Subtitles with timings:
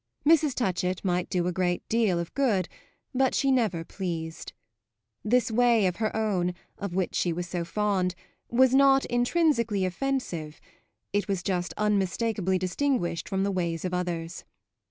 [0.27, 0.55] Mrs.
[0.55, 2.67] Touchett might do a great deal of good,
[3.13, 4.51] but she never pleased.
[5.23, 8.15] This way of her own, of which she was so fond,
[8.49, 10.59] was not intrinsically offensive
[11.13, 14.43] it was just unmistakeably distinguished from the ways of others.